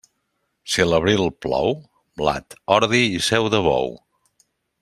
[0.75, 1.69] Si a l'abril plou,
[2.23, 3.97] blat, ordi i seu de bou.